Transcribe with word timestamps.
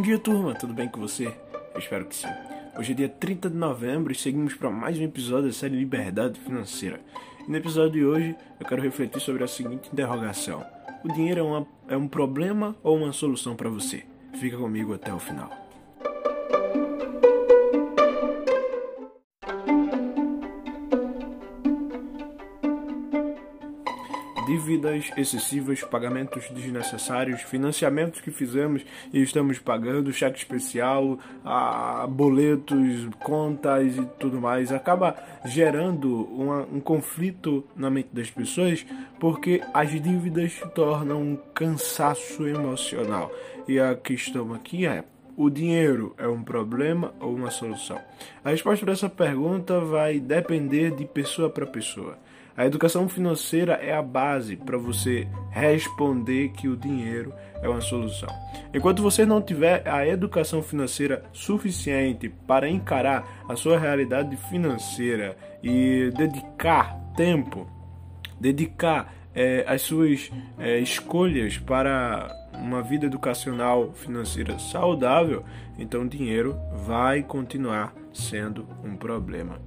Bom 0.00 0.04
dia, 0.04 0.18
turma, 0.18 0.54
tudo 0.54 0.72
bem 0.72 0.88
com 0.88 0.98
você? 0.98 1.26
Eu 1.74 1.78
espero 1.78 2.06
que 2.06 2.16
sim. 2.16 2.26
Hoje 2.74 2.92
é 2.92 2.94
dia 2.94 3.08
30 3.10 3.50
de 3.50 3.56
novembro 3.56 4.10
e 4.10 4.16
seguimos 4.16 4.54
para 4.54 4.70
mais 4.70 4.98
um 4.98 5.02
episódio 5.02 5.48
da 5.48 5.52
série 5.52 5.76
Liberdade 5.76 6.40
Financeira. 6.40 7.02
E 7.46 7.50
no 7.50 7.58
episódio 7.58 7.92
de 7.92 8.04
hoje 8.06 8.34
eu 8.58 8.66
quero 8.66 8.80
refletir 8.80 9.20
sobre 9.20 9.44
a 9.44 9.46
seguinte 9.46 9.90
interrogação: 9.92 10.64
O 11.04 11.12
dinheiro 11.12 11.40
é, 11.40 11.42
uma, 11.42 11.66
é 11.86 11.96
um 11.98 12.08
problema 12.08 12.74
ou 12.82 12.96
uma 12.96 13.12
solução 13.12 13.54
para 13.54 13.68
você? 13.68 14.06
Fica 14.40 14.56
comigo 14.56 14.94
até 14.94 15.12
o 15.12 15.18
final. 15.18 15.50
Dívidas 24.70 25.10
excessivas, 25.16 25.82
pagamentos 25.82 26.48
desnecessários, 26.50 27.42
financiamentos 27.42 28.20
que 28.20 28.30
fizemos 28.30 28.84
e 29.12 29.20
estamos 29.20 29.58
pagando, 29.58 30.12
cheque 30.12 30.38
especial, 30.38 31.18
a, 31.44 32.06
boletos, 32.08 33.08
contas 33.18 33.96
e 33.96 34.04
tudo 34.20 34.40
mais, 34.40 34.70
acaba 34.70 35.16
gerando 35.44 36.24
uma, 36.26 36.62
um 36.72 36.78
conflito 36.78 37.64
na 37.74 37.90
mente 37.90 38.10
das 38.12 38.30
pessoas 38.30 38.86
porque 39.18 39.60
as 39.74 39.90
dívidas 39.90 40.60
tornam 40.72 41.20
um 41.20 41.36
cansaço 41.52 42.46
emocional. 42.46 43.32
E 43.66 43.80
a 43.80 43.96
questão 43.96 44.54
aqui 44.54 44.86
é 44.86 45.04
o 45.36 45.50
dinheiro 45.50 46.14
é 46.18 46.28
um 46.28 46.42
problema 46.42 47.12
ou 47.18 47.34
uma 47.34 47.50
solução? 47.50 47.98
A 48.44 48.50
resposta 48.50 48.84
para 48.84 48.92
essa 48.92 49.08
pergunta 49.08 49.80
vai 49.80 50.20
depender 50.20 50.94
de 50.94 51.06
pessoa 51.06 51.48
para 51.48 51.66
pessoa. 51.66 52.18
A 52.60 52.66
educação 52.66 53.08
financeira 53.08 53.72
é 53.82 53.90
a 53.94 54.02
base 54.02 54.54
para 54.54 54.76
você 54.76 55.26
responder 55.50 56.50
que 56.50 56.68
o 56.68 56.76
dinheiro 56.76 57.32
é 57.62 57.66
uma 57.66 57.80
solução. 57.80 58.28
Enquanto 58.74 59.02
você 59.02 59.24
não 59.24 59.40
tiver 59.40 59.88
a 59.88 60.06
educação 60.06 60.62
financeira 60.62 61.24
suficiente 61.32 62.28
para 62.28 62.68
encarar 62.68 63.46
a 63.48 63.56
sua 63.56 63.78
realidade 63.78 64.36
financeira 64.50 65.38
e 65.62 66.12
dedicar 66.14 67.00
tempo, 67.16 67.66
dedicar 68.38 69.10
é, 69.34 69.64
as 69.66 69.80
suas 69.80 70.30
é, 70.58 70.78
escolhas 70.80 71.56
para 71.56 72.30
uma 72.52 72.82
vida 72.82 73.06
educacional 73.06 73.90
financeira 73.94 74.58
saudável, 74.58 75.42
então 75.78 76.06
dinheiro 76.06 76.60
vai 76.84 77.22
continuar 77.22 77.94
sendo 78.12 78.68
um 78.84 78.96
problema. 78.96 79.58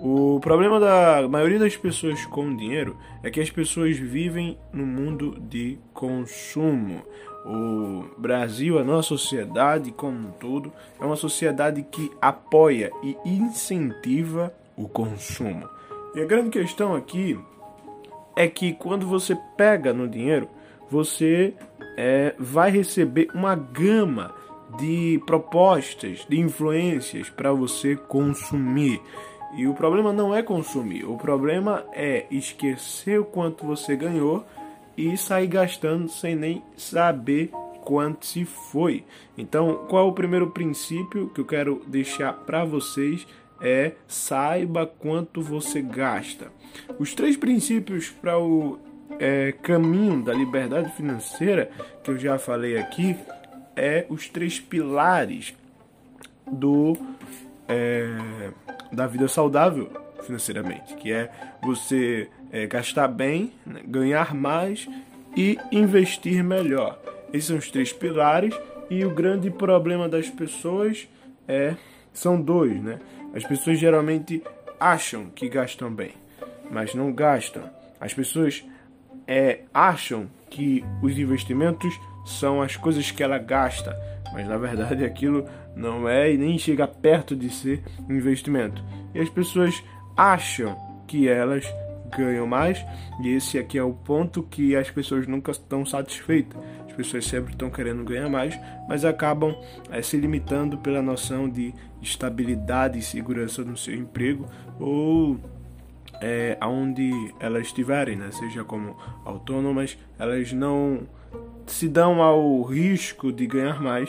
O 0.00 0.40
problema 0.40 0.80
da 0.80 1.26
maioria 1.28 1.58
das 1.58 1.76
pessoas 1.76 2.26
com 2.26 2.54
dinheiro 2.54 2.96
é 3.22 3.30
que 3.30 3.40
as 3.40 3.50
pessoas 3.50 3.96
vivem 3.96 4.58
no 4.72 4.84
mundo 4.84 5.40
de 5.40 5.78
consumo. 5.92 7.02
O 7.46 8.04
Brasil, 8.18 8.78
a 8.78 8.84
nossa 8.84 9.08
sociedade 9.08 9.92
como 9.92 10.28
um 10.28 10.32
todo, 10.32 10.72
é 11.00 11.04
uma 11.04 11.16
sociedade 11.16 11.82
que 11.82 12.10
apoia 12.20 12.90
e 13.02 13.16
incentiva 13.24 14.52
o 14.76 14.88
consumo. 14.88 15.68
E 16.14 16.20
a 16.20 16.24
grande 16.24 16.50
questão 16.50 16.94
aqui 16.94 17.38
é 18.36 18.48
que 18.48 18.72
quando 18.72 19.06
você 19.06 19.36
pega 19.56 19.92
no 19.92 20.08
dinheiro, 20.08 20.48
você 20.90 21.54
é, 21.96 22.34
vai 22.38 22.70
receber 22.70 23.28
uma 23.34 23.54
gama 23.54 24.34
de 24.78 25.22
propostas, 25.26 26.26
de 26.28 26.38
influências 26.38 27.30
para 27.30 27.52
você 27.52 27.96
consumir. 27.96 29.00
E 29.56 29.66
o 29.66 29.74
problema 29.74 30.12
não 30.12 30.34
é 30.34 30.42
consumir, 30.42 31.04
o 31.04 31.16
problema 31.16 31.84
é 31.92 32.26
esquecer 32.30 33.20
o 33.20 33.24
quanto 33.24 33.64
você 33.64 33.94
ganhou 33.94 34.44
e 34.96 35.16
sair 35.16 35.46
gastando 35.46 36.08
sem 36.08 36.34
nem 36.34 36.62
saber 36.76 37.50
quanto 37.84 38.26
se 38.26 38.44
foi. 38.44 39.04
Então, 39.36 39.86
qual 39.88 40.06
é 40.06 40.10
o 40.10 40.14
primeiro 40.14 40.50
princípio 40.50 41.28
que 41.28 41.40
eu 41.40 41.44
quero 41.44 41.82
deixar 41.86 42.32
para 42.32 42.64
vocês? 42.64 43.26
É 43.60 43.92
saiba 44.08 44.86
quanto 44.86 45.40
você 45.40 45.80
gasta. 45.80 46.50
Os 46.98 47.14
três 47.14 47.36
princípios 47.36 48.10
para 48.10 48.38
o 48.38 48.78
é, 49.18 49.52
caminho 49.52 50.22
da 50.22 50.34
liberdade 50.34 50.90
financeira 50.92 51.70
que 52.02 52.10
eu 52.10 52.18
já 52.18 52.38
falei 52.38 52.76
aqui 52.76 53.16
é 53.76 54.06
os 54.08 54.28
três 54.28 54.58
pilares 54.58 55.54
do 56.50 56.96
é, 57.68 58.50
da 58.92 59.06
vida 59.06 59.28
saudável 59.28 59.90
financeiramente, 60.22 60.94
que 60.96 61.12
é 61.12 61.30
você 61.62 62.28
é, 62.50 62.66
gastar 62.66 63.08
bem, 63.08 63.52
né, 63.66 63.80
ganhar 63.86 64.34
mais 64.34 64.88
e 65.36 65.58
investir 65.70 66.42
melhor. 66.42 66.98
Esses 67.32 67.46
são 67.46 67.56
os 67.56 67.70
três 67.70 67.92
pilares 67.92 68.54
e 68.88 69.04
o 69.04 69.10
grande 69.10 69.50
problema 69.50 70.08
das 70.08 70.28
pessoas 70.28 71.08
é 71.48 71.74
são 72.12 72.40
dois, 72.40 72.80
né? 72.80 73.00
As 73.34 73.44
pessoas 73.44 73.78
geralmente 73.78 74.42
acham 74.78 75.26
que 75.26 75.48
gastam 75.48 75.92
bem, 75.92 76.12
mas 76.70 76.94
não 76.94 77.12
gastam. 77.12 77.68
As 78.00 78.14
pessoas 78.14 78.64
é, 79.26 79.60
acham 79.72 80.28
que 80.48 80.84
os 81.02 81.18
investimentos 81.18 81.98
são 82.24 82.62
as 82.62 82.76
coisas 82.76 83.10
que 83.10 83.22
ela 83.22 83.38
gasta, 83.38 83.96
mas 84.32 84.46
na 84.46 84.56
verdade 84.56 85.02
aquilo 85.04 85.44
não 85.74 86.08
é 86.08 86.32
e 86.32 86.38
nem 86.38 86.58
chega 86.58 86.86
perto 86.86 87.34
de 87.34 87.50
ser 87.50 87.82
investimento. 88.08 88.82
E 89.14 89.20
as 89.20 89.28
pessoas 89.28 89.82
acham 90.16 90.76
que 91.06 91.28
elas 91.28 91.64
ganham 92.16 92.46
mais, 92.46 92.84
e 93.20 93.30
esse 93.30 93.58
aqui 93.58 93.76
é 93.76 93.82
o 93.82 93.92
ponto 93.92 94.42
que 94.42 94.76
as 94.76 94.90
pessoas 94.90 95.26
nunca 95.26 95.50
estão 95.50 95.84
satisfeitas. 95.84 96.60
As 96.86 96.92
pessoas 96.92 97.26
sempre 97.26 97.52
estão 97.52 97.70
querendo 97.70 98.04
ganhar 98.04 98.28
mais, 98.28 98.58
mas 98.88 99.04
acabam 99.04 99.56
é, 99.90 100.00
se 100.00 100.16
limitando 100.16 100.78
pela 100.78 101.02
noção 101.02 101.48
de 101.48 101.74
estabilidade 102.00 102.98
e 102.98 103.02
segurança 103.02 103.64
no 103.64 103.76
seu 103.76 103.94
emprego 103.94 104.46
ou 104.78 105.40
é, 106.20 106.56
aonde 106.60 107.34
elas 107.40 107.66
estiverem, 107.66 108.16
né? 108.16 108.30
seja 108.30 108.62
como 108.62 108.96
autônomas, 109.24 109.98
elas 110.18 110.52
não 110.52 111.00
se 111.66 111.88
dão 111.88 112.22
ao 112.22 112.62
risco 112.62 113.32
de 113.32 113.46
ganhar 113.46 113.82
mais 113.82 114.08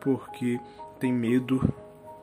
porque 0.00 0.60
tem 0.98 1.12
medo 1.12 1.62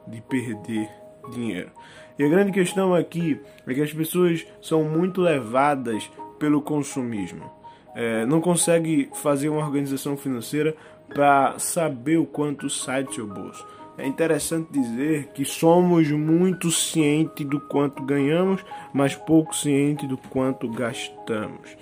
de 0.08 0.22
perder 0.22 0.90
dinheiro. 1.32 1.72
E 2.18 2.24
a 2.24 2.28
grande 2.28 2.52
questão 2.52 2.94
aqui 2.94 3.40
é 3.66 3.74
que 3.74 3.82
as 3.82 3.94
pessoas 3.94 4.46
são 4.62 4.84
muito 4.84 5.22
levadas 5.22 6.10
pelo 6.38 6.62
consumismo. 6.62 7.50
É, 7.96 8.26
não 8.26 8.40
consegue 8.42 9.10
fazer 9.14 9.50
uma 9.50 9.66
organização 9.66 10.16
financeira 10.16 10.76
para 11.10 11.60
saber 11.60 12.18
o 12.18 12.26
quanto 12.26 12.70
sai 12.70 13.04
do 13.04 13.14
seu 13.14 13.28
bolso. 13.28 13.66
É 13.98 14.08
interessante 14.08 14.72
dizer 14.72 15.28
que 15.34 15.44
somos 15.44 16.10
muito 16.10 16.72
cientes 16.72 17.46
do 17.46 17.60
quanto 17.60 18.04
ganhamos, 18.04 18.64
mas 18.94 19.14
pouco 19.14 19.56
cientes 19.56 20.08
do 20.08 20.18
quanto 20.18 20.70
gastamos. 20.70 21.76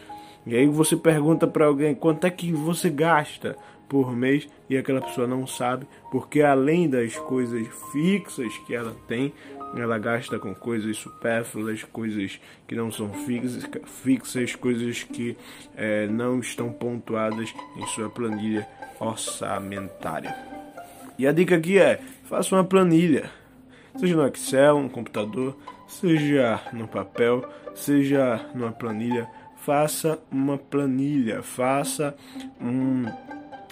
E 0.46 0.56
aí 0.56 0.68
você 0.68 0.98
pergunta 0.98 1.48
para 1.48 1.66
alguém 1.66 1.94
quanto 1.94 2.26
é 2.26 2.32
que 2.32 2.52
você 2.52 2.90
gasta 2.90 3.56
por 3.90 4.16
mês 4.16 4.48
e 4.70 4.78
aquela 4.78 5.02
pessoa 5.02 5.28
não 5.28 5.46
sabe, 5.48 5.86
porque 6.12 6.42
além 6.42 6.88
das 6.88 7.16
coisas 7.18 7.68
fixas 7.92 8.56
que 8.60 8.76
ela 8.76 8.96
tem, 9.08 9.34
ela 9.76 9.98
gasta 9.98 10.40
com 10.40 10.56
coisas 10.56 10.98
supérfluas, 10.98 11.84
coisas 11.84 12.40
que 12.68 12.76
não 12.76 12.92
são 12.92 13.10
fixas, 13.10 13.68
fixas 14.04 14.56
coisas 14.56 15.04
que 15.04 15.36
é, 15.76 16.08
não 16.08 16.40
estão 16.40 16.72
pontuadas 16.72 17.54
em 17.76 17.86
sua 17.88 18.10
planilha 18.10 18.68
orçamentária. 19.00 20.36
E 21.18 21.28
a 21.28 21.32
dica 21.32 21.56
aqui 21.56 21.78
é: 21.78 22.00
faça 22.24 22.56
uma 22.56 22.64
planilha, 22.64 23.30
seja 23.98 24.16
no 24.16 24.28
Excel, 24.28 24.82
no 24.82 24.90
computador, 24.90 25.56
seja 25.88 26.62
no 26.74 26.88
papel, 26.88 27.48
seja 27.76 28.46
numa 28.54 28.72
planilha. 28.72 29.28
Faça 29.58 30.18
uma 30.32 30.58
planilha, 30.58 31.44
faça 31.44 32.16
um 32.62 33.06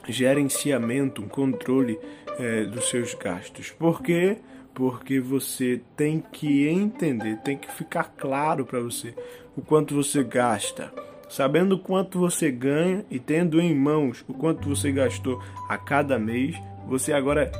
gerenciamento, 0.07 1.21
um 1.21 1.27
controle 1.27 1.99
é, 2.39 2.63
dos 2.65 2.89
seus 2.89 3.13
gastos. 3.13 3.71
Por 3.71 4.01
quê? 4.01 4.37
Porque 4.73 5.19
você 5.19 5.81
tem 5.95 6.23
que 6.31 6.67
entender, 6.67 7.37
tem 7.37 7.57
que 7.57 7.71
ficar 7.71 8.13
claro 8.15 8.65
para 8.65 8.79
você 8.79 9.13
o 9.55 9.61
quanto 9.61 9.95
você 9.95 10.23
gasta. 10.23 10.93
Sabendo 11.29 11.77
quanto 11.77 12.19
você 12.19 12.49
ganha 12.49 13.05
e 13.09 13.19
tendo 13.19 13.59
em 13.59 13.75
mãos 13.75 14.23
o 14.27 14.33
quanto 14.33 14.69
você 14.69 14.91
gastou 14.91 15.41
a 15.67 15.77
cada 15.77 16.17
mês, 16.17 16.55
você 16.87 17.11
agora 17.11 17.51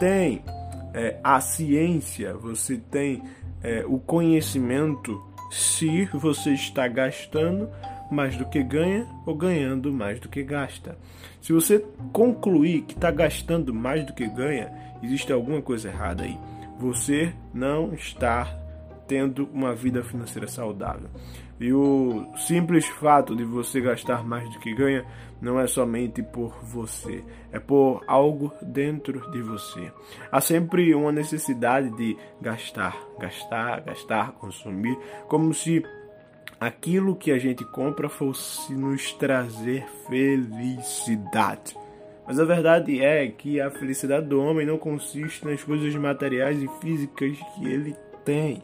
tem 0.00 0.42
é, 0.94 1.18
a 1.22 1.40
ciência, 1.40 2.34
você 2.34 2.76
tem 2.76 3.22
é, 3.62 3.84
o 3.86 3.98
conhecimento 3.98 5.22
se 5.50 6.06
você 6.06 6.54
está 6.54 6.88
gastando 6.88 7.68
mais 8.12 8.36
do 8.36 8.44
que 8.46 8.62
ganha 8.62 9.06
ou 9.26 9.34
ganhando 9.34 9.92
mais 9.92 10.20
do 10.20 10.28
que 10.28 10.42
gasta. 10.42 10.96
Se 11.40 11.52
você 11.52 11.84
concluir 12.12 12.82
que 12.82 12.94
está 12.94 13.10
gastando 13.10 13.74
mais 13.74 14.04
do 14.04 14.12
que 14.12 14.26
ganha, 14.28 14.70
existe 15.02 15.32
alguma 15.32 15.60
coisa 15.60 15.88
errada 15.88 16.24
aí. 16.24 16.38
Você 16.78 17.32
não 17.52 17.92
está 17.94 18.58
tendo 19.06 19.48
uma 19.52 19.74
vida 19.74 20.02
financeira 20.02 20.46
saudável. 20.46 21.08
E 21.60 21.72
o 21.72 22.26
simples 22.36 22.86
fato 22.86 23.36
de 23.36 23.44
você 23.44 23.80
gastar 23.80 24.24
mais 24.24 24.50
do 24.52 24.58
que 24.58 24.74
ganha 24.74 25.04
não 25.40 25.60
é 25.60 25.66
somente 25.66 26.22
por 26.22 26.56
você, 26.62 27.24
é 27.52 27.58
por 27.58 28.02
algo 28.06 28.52
dentro 28.62 29.30
de 29.30 29.42
você. 29.42 29.92
Há 30.30 30.40
sempre 30.40 30.94
uma 30.94 31.12
necessidade 31.12 31.90
de 31.96 32.16
gastar, 32.40 32.96
gastar, 33.18 33.80
gastar, 33.82 34.32
consumir, 34.32 34.96
como 35.28 35.52
se 35.52 35.84
aquilo 36.62 37.16
que 37.16 37.32
a 37.32 37.38
gente 37.38 37.64
compra 37.64 38.08
fosse 38.08 38.72
nos 38.72 39.12
trazer 39.14 39.84
felicidade. 40.08 41.76
Mas 42.24 42.38
a 42.38 42.44
verdade 42.44 43.02
é 43.02 43.26
que 43.26 43.60
a 43.60 43.68
felicidade 43.68 44.26
do 44.26 44.40
homem 44.40 44.64
não 44.64 44.78
consiste 44.78 45.44
nas 45.44 45.62
coisas 45.64 45.92
materiais 45.96 46.62
e 46.62 46.68
físicas 46.80 47.36
que 47.54 47.66
ele 47.66 47.96
tem. 48.24 48.62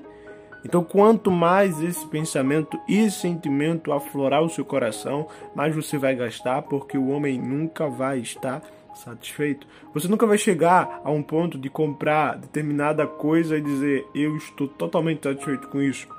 Então, 0.65 0.85
quanto 0.85 1.31
mais 1.31 1.83
esse 1.83 2.07
pensamento 2.07 2.79
e 2.89 3.11
sentimento 3.11 3.93
aflorar 3.93 4.45
o 4.45 4.49
seu 4.49 4.65
coração, 4.65 5.27
mais 5.55 5.75
você 5.75 5.99
vai 5.99 6.15
gastar, 6.15 6.63
porque 6.63 6.97
o 6.97 7.09
homem 7.09 7.37
nunca 7.37 7.89
vai 7.89 8.21
estar 8.21 8.63
satisfeito. 8.95 9.67
Você 9.93 10.07
nunca 10.07 10.27
vai 10.27 10.39
chegar 10.39 11.01
a 11.05 11.11
um 11.11 11.23
ponto 11.23 11.59
de 11.59 11.69
comprar 11.69 12.37
determinada 12.37 13.07
coisa 13.09 13.57
e 13.57 13.61
dizer 13.61 14.07
eu 14.15 14.37
estou 14.37 14.69
totalmente 14.69 15.25
satisfeito 15.25 15.67
com 15.69 15.81
isso. 15.81 16.18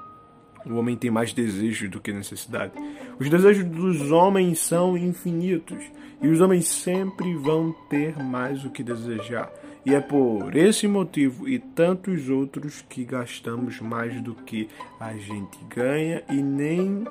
O 0.65 0.75
homem 0.75 0.95
tem 0.95 1.09
mais 1.09 1.33
desejos 1.33 1.89
do 1.89 1.99
que 1.99 2.11
necessidade. 2.11 2.73
Os 3.19 3.29
desejos 3.29 3.65
dos 3.65 4.11
homens 4.11 4.59
são 4.59 4.97
infinitos 4.97 5.83
e 6.21 6.27
os 6.27 6.41
homens 6.41 6.67
sempre 6.67 7.33
vão 7.35 7.73
ter 7.89 8.17
mais 8.17 8.65
o 8.65 8.69
que 8.69 8.83
desejar. 8.83 9.51
E 9.85 9.95
é 9.95 10.01
por 10.01 10.55
esse 10.55 10.87
motivo 10.87 11.47
e 11.47 11.57
tantos 11.57 12.29
outros 12.29 12.83
que 12.87 13.05
gastamos 13.05 13.79
mais 13.79 14.21
do 14.21 14.35
que 14.35 14.67
a 14.99 15.13
gente 15.13 15.57
ganha 15.69 16.23
e 16.29 16.35
nem 16.35 17.05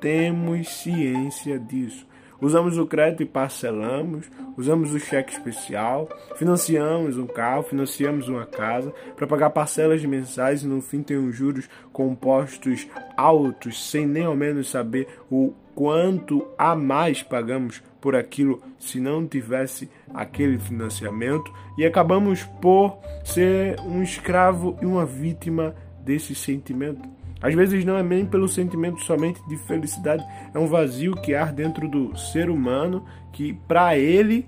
temos 0.00 0.68
ciência 0.68 1.58
disso. 1.58 2.06
Usamos 2.40 2.78
o 2.78 2.86
crédito 2.86 3.22
e 3.22 3.26
parcelamos, 3.26 4.30
usamos 4.56 4.94
o 4.94 4.98
cheque 4.98 5.32
especial, 5.32 6.08
financiamos 6.36 7.18
um 7.18 7.26
carro, 7.26 7.62
financiamos 7.62 8.28
uma 8.28 8.46
casa 8.46 8.92
para 9.14 9.26
pagar 9.26 9.50
parcelas 9.50 10.04
mensais 10.04 10.62
e 10.62 10.66
no 10.66 10.80
fim 10.80 11.02
tem 11.02 11.18
uns 11.18 11.36
juros 11.36 11.68
compostos 11.92 12.88
altos 13.16 13.90
sem 13.90 14.06
nem 14.06 14.24
ao 14.24 14.34
menos 14.34 14.70
saber 14.70 15.06
o 15.30 15.52
quanto 15.74 16.46
a 16.56 16.74
mais 16.74 17.22
pagamos 17.22 17.82
por 18.00 18.16
aquilo 18.16 18.62
se 18.78 18.98
não 18.98 19.26
tivesse 19.26 19.90
aquele 20.14 20.58
financiamento 20.58 21.52
e 21.76 21.84
acabamos 21.84 22.42
por 22.60 22.98
ser 23.24 23.78
um 23.80 24.02
escravo 24.02 24.78
e 24.80 24.86
uma 24.86 25.04
vítima 25.04 25.74
desse 26.02 26.34
sentimento. 26.34 27.19
Às 27.42 27.54
vezes 27.54 27.84
não 27.84 27.96
é 27.96 28.02
nem 28.02 28.24
pelo 28.24 28.48
sentimento 28.48 29.00
somente 29.02 29.40
de 29.48 29.56
felicidade, 29.56 30.24
é 30.52 30.58
um 30.58 30.66
vazio 30.66 31.14
que 31.14 31.34
há 31.34 31.46
dentro 31.46 31.88
do 31.88 32.16
ser 32.16 32.50
humano 32.50 33.04
que 33.32 33.52
para 33.66 33.96
ele 33.96 34.46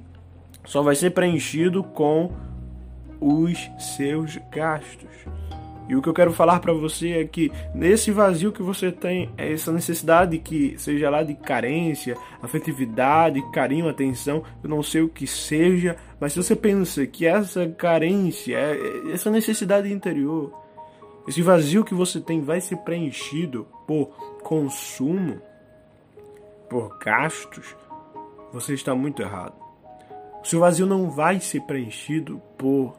só 0.64 0.82
vai 0.82 0.94
ser 0.94 1.10
preenchido 1.10 1.82
com 1.82 2.30
os 3.20 3.70
seus 3.78 4.38
gastos. 4.50 5.08
E 5.88 5.96
o 5.96 6.00
que 6.00 6.08
eu 6.08 6.14
quero 6.14 6.32
falar 6.32 6.60
para 6.60 6.72
você 6.72 7.10
é 7.18 7.24
que 7.24 7.50
nesse 7.74 8.10
vazio 8.10 8.52
que 8.52 8.62
você 8.62 8.90
tem, 8.92 9.30
é 9.36 9.52
essa 9.52 9.72
necessidade 9.72 10.38
que 10.38 10.74
seja 10.78 11.10
lá 11.10 11.22
de 11.22 11.34
carência, 11.34 12.16
afetividade, 12.40 13.42
carinho, 13.52 13.88
atenção, 13.88 14.42
eu 14.62 14.70
não 14.70 14.82
sei 14.82 15.02
o 15.02 15.08
que 15.08 15.26
seja, 15.26 15.96
mas 16.20 16.32
se 16.32 16.42
você 16.42 16.54
pensa 16.54 17.04
que 17.06 17.26
essa 17.26 17.66
carência, 17.66 18.56
é, 18.56 19.12
essa 19.12 19.30
necessidade 19.30 19.92
interior, 19.92 20.61
esse 21.26 21.42
vazio 21.42 21.84
que 21.84 21.94
você 21.94 22.20
tem 22.20 22.40
vai 22.40 22.60
ser 22.60 22.76
preenchido 22.78 23.66
por 23.86 24.08
consumo, 24.42 25.40
por 26.68 26.98
gastos, 26.98 27.76
você 28.52 28.74
está 28.74 28.94
muito 28.94 29.22
errado. 29.22 29.54
O 30.42 30.46
seu 30.46 30.60
vazio 30.60 30.86
não 30.86 31.10
vai 31.10 31.38
ser 31.38 31.60
preenchido 31.62 32.42
por 32.58 32.96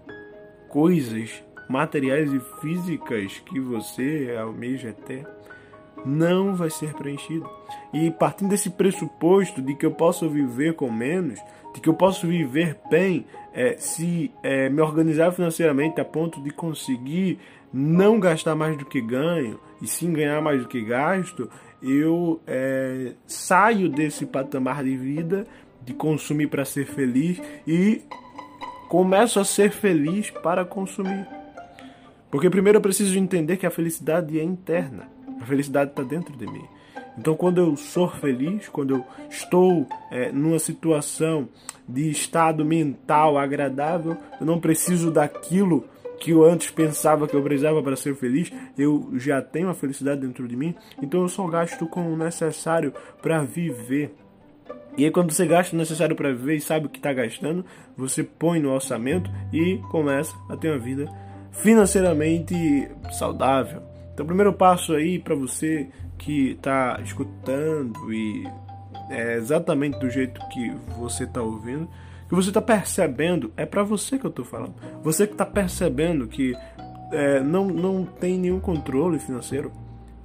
coisas 0.69 1.43
materiais 1.69 2.31
e 2.31 2.39
físicas 2.61 3.39
que 3.45 3.59
você 3.59 4.35
almeja 4.39 4.93
ter. 5.05 5.27
Não 6.05 6.55
vai 6.55 6.69
ser 6.69 6.93
preenchido. 6.93 7.49
E 7.93 8.09
partindo 8.11 8.49
desse 8.49 8.69
pressuposto 8.69 9.61
de 9.61 9.75
que 9.75 9.85
eu 9.85 9.91
posso 9.91 10.29
viver 10.29 10.75
com 10.75 10.89
menos, 10.89 11.39
de 11.73 11.81
que 11.81 11.89
eu 11.89 11.93
posso 11.93 12.27
viver 12.27 12.79
bem 12.89 13.25
é, 13.53 13.75
se 13.77 14.31
é, 14.41 14.69
me 14.69 14.81
organizar 14.81 15.31
financeiramente 15.31 15.99
a 15.99 16.05
ponto 16.05 16.41
de 16.41 16.49
conseguir 16.51 17.39
não 17.73 18.19
gastar 18.19 18.55
mais 18.55 18.77
do 18.77 18.85
que 18.85 19.01
ganho 19.01 19.59
e 19.81 19.87
sim 19.87 20.13
ganhar 20.13 20.41
mais 20.41 20.61
do 20.61 20.67
que 20.67 20.81
gasto, 20.81 21.49
eu 21.81 22.39
é, 22.45 23.13
saio 23.25 23.89
desse 23.89 24.25
patamar 24.25 24.83
de 24.83 24.95
vida 24.95 25.47
de 25.83 25.93
consumir 25.93 26.47
para 26.47 26.63
ser 26.63 26.85
feliz 26.85 27.41
e 27.67 28.01
começo 28.87 29.39
a 29.39 29.43
ser 29.43 29.71
feliz 29.71 30.29
para 30.29 30.63
consumir. 30.63 31.27
Porque 32.31 32.49
primeiro 32.49 32.77
eu 32.77 32.81
preciso 32.81 33.17
entender 33.17 33.57
que 33.57 33.65
a 33.65 33.71
felicidade 33.71 34.39
é 34.39 34.43
interna, 34.43 35.09
a 35.41 35.45
felicidade 35.45 35.91
está 35.91 36.03
dentro 36.03 36.35
de 36.37 36.45
mim. 36.45 36.65
Então, 37.17 37.35
quando 37.35 37.59
eu 37.59 37.77
sou 37.77 38.09
feliz, 38.09 38.67
quando 38.69 38.95
eu 38.95 39.05
estou 39.29 39.87
é, 40.09 40.31
numa 40.31 40.57
situação 40.57 41.47
de 41.87 42.09
estado 42.09 42.65
mental 42.65 43.37
agradável, 43.37 44.17
eu 44.39 44.45
não 44.45 44.59
preciso 44.59 45.11
daquilo 45.11 45.85
que 46.23 46.31
eu 46.31 46.45
antes 46.45 46.71
pensava 46.71 47.27
que 47.27 47.35
eu 47.35 47.43
precisava 47.43 47.83
para 47.83 47.97
ser 47.97 48.15
feliz, 48.15 48.49
eu 48.77 49.11
já 49.15 49.41
tenho 49.41 49.67
a 49.67 49.73
felicidade 49.73 50.21
dentro 50.21 50.47
de 50.47 50.55
mim, 50.55 50.73
então 51.01 51.21
eu 51.21 51.27
só 51.27 51.45
gasto 51.47 51.85
com 51.85 52.13
o 52.13 52.15
necessário 52.15 52.93
para 53.21 53.43
viver. 53.43 54.15
E 54.97 55.03
aí 55.03 55.11
quando 55.11 55.33
você 55.33 55.45
gasta 55.45 55.75
o 55.75 55.77
necessário 55.77 56.15
para 56.15 56.31
viver 56.31 56.55
e 56.55 56.61
sabe 56.61 56.85
o 56.85 56.89
que 56.89 56.97
está 56.97 57.11
gastando, 57.11 57.65
você 57.97 58.23
põe 58.23 58.61
no 58.61 58.71
orçamento 58.71 59.29
e 59.51 59.79
começa 59.91 60.33
a 60.47 60.55
ter 60.55 60.69
uma 60.69 60.79
vida 60.79 61.11
financeiramente 61.51 62.55
saudável. 63.11 63.83
Então 64.13 64.23
o 64.23 64.27
primeiro 64.27 64.53
passo 64.53 64.93
aí 64.93 65.19
para 65.19 65.35
você 65.35 65.89
que 66.17 66.51
está 66.51 67.01
escutando 67.03 68.13
e 68.13 68.47
é 69.09 69.35
exatamente 69.35 69.99
do 69.99 70.09
jeito 70.09 70.39
que 70.47 70.71
você 70.97 71.25
está 71.25 71.41
ouvindo, 71.41 71.89
que 72.33 72.35
você 72.35 72.49
está 72.49 72.61
percebendo, 72.63 73.53
é 73.55 73.63
para 73.63 73.83
você 73.83 74.17
que 74.17 74.25
eu 74.25 74.31
estou 74.31 74.43
falando. 74.43 74.73
Você 75.03 75.27
que 75.27 75.33
está 75.33 75.45
percebendo 75.45 76.27
que 76.27 76.55
é, 77.11 77.39
não, 77.39 77.67
não 77.67 78.05
tem 78.05 78.39
nenhum 78.39 78.59
controle 78.59 79.19
financeiro, 79.19 79.71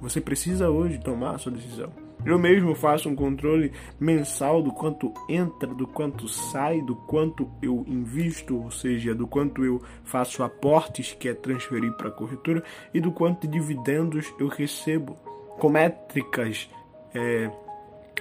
você 0.01 0.19
precisa 0.19 0.71
hoje 0.71 0.97
tomar 0.97 1.35
a 1.35 1.37
sua 1.37 1.51
decisão. 1.51 1.91
Eu 2.25 2.39
mesmo 2.39 2.73
faço 2.73 3.07
um 3.07 3.15
controle 3.15 3.71
mensal 3.99 4.59
do 4.59 4.71
quanto 4.71 5.13
entra, 5.29 5.71
do 5.71 5.85
quanto 5.85 6.27
sai, 6.27 6.81
do 6.81 6.95
quanto 6.95 7.47
eu 7.61 7.85
invisto, 7.87 8.59
ou 8.59 8.71
seja, 8.71 9.13
do 9.13 9.27
quanto 9.27 9.63
eu 9.63 9.79
faço 10.03 10.41
aportes, 10.41 11.13
que 11.13 11.29
é 11.29 11.35
transferir 11.35 11.93
para 11.93 12.07
a 12.07 12.11
corretora, 12.11 12.63
e 12.91 12.99
do 12.99 13.11
quanto 13.11 13.47
de 13.47 13.53
dividendos 13.53 14.33
eu 14.39 14.47
recebo, 14.47 15.13
com 15.59 15.69
métricas 15.69 16.67
é, 17.13 17.51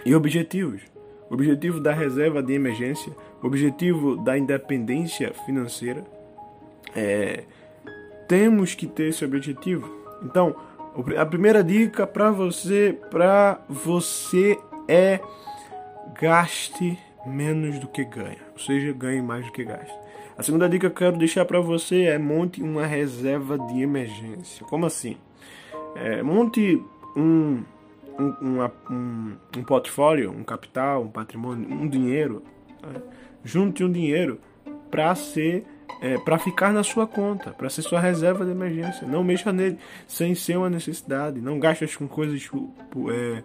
e 0.05 0.15
objetivos. 0.15 0.83
Objetivo 1.31 1.81
da 1.81 1.93
reserva 1.93 2.43
de 2.43 2.53
emergência, 2.55 3.13
objetivo 3.43 4.17
da 4.17 4.39
independência 4.39 5.33
financeira. 5.45 6.05
É, 6.97 7.45
temos 8.27 8.75
que 8.75 8.87
ter 8.87 9.09
esse 9.09 9.25
objetivo. 9.25 9.91
Então, 10.23 10.55
a 11.17 11.27
primeira 11.27 11.63
dica 11.63 12.07
para 12.07 12.31
você, 12.31 12.99
para 13.11 13.61
você 13.69 14.59
é 14.89 15.21
gaste 16.21 16.99
menos 17.27 17.79
do 17.79 17.87
que 17.87 18.05
ganha, 18.05 18.39
ou 18.53 18.59
seja, 18.59 18.93
ganhe 18.93 19.23
mais 19.23 19.45
do 19.47 19.53
que 19.53 19.65
gaste. 19.65 19.97
A 20.37 20.43
segunda 20.43 20.69
dica 20.69 20.89
que 20.89 20.95
eu 20.95 21.09
quero 21.09 21.19
deixar 21.19 21.45
para 21.45 21.61
você 21.61 22.05
é 22.05 22.19
monte 22.19 22.63
uma 22.63 22.87
reserva 22.87 23.59
de 23.59 23.83
emergência. 23.83 24.65
Como 24.67 24.87
assim? 24.87 25.17
É, 25.97 26.23
monte 26.23 26.83
um 27.17 27.63
um, 28.19 28.63
um, 28.91 29.37
um, 29.57 29.63
portfólio, 29.65 30.31
um 30.31 30.45
capital, 30.45 31.05
um 31.05 31.09
patrimônio, 31.09 31.71
um 31.71 31.89
dinheiro, 31.89 32.43
né? 32.83 33.01
junte 33.45 33.85
um 33.85 33.91
dinheiro 33.91 34.41
para 34.91 35.15
ser 35.15 35.65
é, 36.01 36.17
para 36.19 36.39
ficar 36.39 36.73
na 36.73 36.83
sua 36.83 37.07
conta, 37.07 37.51
para 37.51 37.69
ser 37.69 37.83
sua 37.83 38.01
reserva 38.01 38.45
de 38.45 38.51
emergência. 38.51 39.07
Não 39.07 39.25
mexa 39.25 39.53
nele 39.53 39.79
sem 40.07 40.35
ser 40.35 40.57
uma 40.57 40.71
necessidade. 40.71 41.41
Não 41.41 41.59
gaste 41.59 41.99
com 41.99 42.07
coisas, 42.07 42.49
é, 43.11 43.43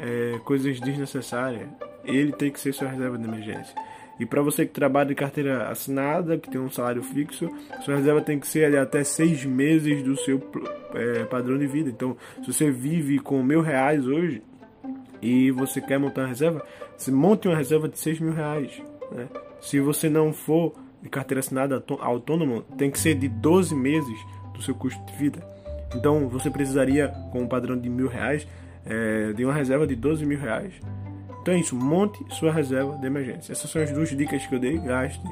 é, 0.00 0.38
coisas 0.40 0.78
desnecessárias. 0.80 1.68
Ele 2.04 2.32
tem 2.32 2.50
que 2.50 2.60
ser 2.60 2.72
sua 2.72 2.88
reserva 2.88 3.18
de 3.18 3.24
emergência. 3.24 3.74
E 4.18 4.24
para 4.24 4.40
você 4.42 4.64
que 4.64 4.72
trabalha 4.72 5.08
de 5.08 5.14
carteira 5.14 5.68
assinada, 5.68 6.38
que 6.38 6.50
tem 6.50 6.60
um 6.60 6.70
salário 6.70 7.02
fixo, 7.02 7.50
sua 7.82 7.96
reserva 7.96 8.20
tem 8.22 8.38
que 8.38 8.46
ser 8.46 8.64
ali, 8.64 8.76
até 8.76 9.04
seis 9.04 9.44
meses 9.44 10.02
do 10.02 10.16
seu 10.16 10.40
é, 10.94 11.24
padrão 11.24 11.58
de 11.58 11.66
vida. 11.66 11.90
Então, 11.90 12.16
se 12.42 12.52
você 12.52 12.70
vive 12.70 13.18
com 13.18 13.42
mil 13.42 13.60
reais 13.60 14.06
hoje 14.06 14.42
e 15.20 15.50
você 15.50 15.80
quer 15.80 15.98
montar 15.98 16.22
uma 16.22 16.28
reserva, 16.28 16.64
você 16.96 17.10
monte 17.10 17.46
uma 17.46 17.56
reserva 17.56 17.88
de 17.88 17.98
seis 17.98 18.18
mil 18.18 18.32
reais. 18.32 18.82
Né? 19.12 19.28
Se 19.60 19.80
você 19.80 20.08
não 20.08 20.32
for 20.32 20.74
de 21.02 21.10
carteira 21.10 21.40
assinada 21.40 21.82
autônomo, 22.00 22.62
tem 22.76 22.90
que 22.90 22.98
ser 22.98 23.14
de 23.14 23.28
12 23.28 23.74
meses 23.74 24.18
do 24.54 24.62
seu 24.62 24.74
custo 24.74 25.04
de 25.04 25.12
vida. 25.18 25.46
Então, 25.94 26.28
você 26.28 26.50
precisaria, 26.50 27.08
com 27.30 27.42
um 27.42 27.46
padrão 27.46 27.78
de 27.78 27.88
mil 27.88 28.08
reais, 28.08 28.46
é, 28.84 29.32
de 29.32 29.44
uma 29.44 29.52
reserva 29.54 29.86
de 29.86 29.94
12 29.94 30.24
mil 30.24 30.38
reais. 30.38 30.72
Então 31.46 31.54
é 31.54 31.60
isso, 31.60 31.76
monte 31.76 32.18
sua 32.34 32.50
reserva 32.50 32.98
de 32.98 33.06
emergência. 33.06 33.52
Essas 33.52 33.70
são 33.70 33.80
as 33.80 33.92
duas 33.92 34.08
dicas 34.08 34.44
que 34.44 34.52
eu 34.52 34.58
dei. 34.58 34.78
Gaste 34.78 35.22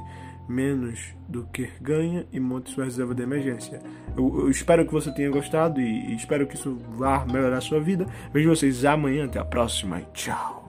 menos 0.49 1.12
do 1.28 1.42
que 1.47 1.68
ganha 1.80 2.25
e 2.33 2.38
monte 2.38 2.71
sua 2.71 2.85
reserva 2.85 3.12
de 3.16 3.25
emergência. 3.25 3.80
Eu, 4.16 4.42
eu 4.42 4.49
espero 4.49 4.87
que 4.87 4.92
você 4.92 5.11
tenha 5.11 5.28
gostado 5.28 5.80
e, 5.80 6.12
e 6.12 6.14
espero 6.14 6.47
que 6.47 6.54
isso 6.54 6.78
vá 6.90 7.26
melhorar 7.26 7.59
a 7.59 7.61
sua 7.61 7.80
vida. 7.80 8.06
Vejo 8.33 8.49
vocês 8.49 8.85
amanhã. 8.85 9.25
Até 9.25 9.40
a 9.40 9.44
próxima 9.44 10.02
tchau. 10.12 10.63